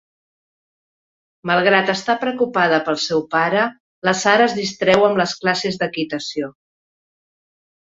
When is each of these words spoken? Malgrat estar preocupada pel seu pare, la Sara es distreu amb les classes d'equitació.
Malgrat 1.49 1.91
estar 1.93 2.15
preocupada 2.23 2.79
pel 2.87 2.97
seu 3.03 3.21
pare, 3.35 3.67
la 4.09 4.15
Sara 4.23 4.49
es 4.53 4.57
distreu 4.63 5.07
amb 5.11 5.23
les 5.23 5.37
classes 5.45 5.81
d'equitació. 5.85 6.53